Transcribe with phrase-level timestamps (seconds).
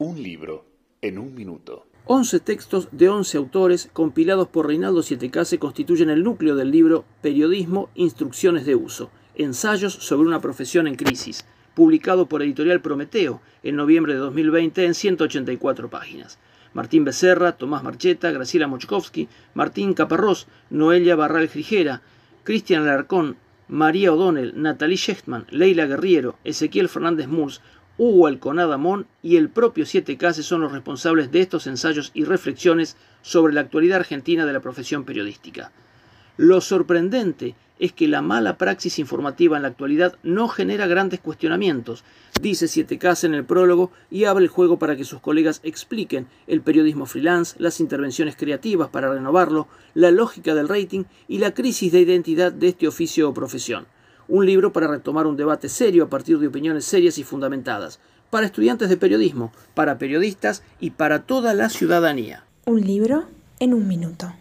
[0.00, 0.64] Un libro
[1.02, 1.86] en un minuto.
[2.06, 7.90] 11 textos de 11 autores compilados por Reinaldo Sietecase constituyen el núcleo del libro Periodismo,
[7.94, 11.44] Instrucciones de Uso, Ensayos sobre una profesión en crisis,
[11.74, 16.38] publicado por Editorial Prometeo en noviembre de 2020 en 184 páginas.
[16.72, 22.00] Martín Becerra, Tomás Marcheta, Graciela Mochkovsky, Martín Caparrós, Noelia Barral Grijera,
[22.44, 23.36] Cristian Alarcón,
[23.68, 27.60] María O'Donnell, Natalie Schechtman, Leila Guerriero, Ezequiel Fernández Murs,
[28.02, 32.24] Hugo Alconada Mon y el propio Siete Cases son los responsables de estos ensayos y
[32.24, 35.70] reflexiones sobre la actualidad argentina de la profesión periodística.
[36.38, 42.02] Lo sorprendente es que la mala praxis informativa en la actualidad no genera grandes cuestionamientos,
[42.40, 46.26] dice Siete Cases en el prólogo y abre el juego para que sus colegas expliquen
[46.46, 51.92] el periodismo freelance, las intervenciones creativas para renovarlo, la lógica del rating y la crisis
[51.92, 53.84] de identidad de este oficio o profesión
[54.30, 57.98] un libro para retomar un debate serio a partir de opiniones serias y fundamentadas,
[58.30, 62.44] para estudiantes de periodismo, para periodistas y para toda la ciudadanía.
[62.64, 63.24] Un libro
[63.58, 64.32] en un minuto.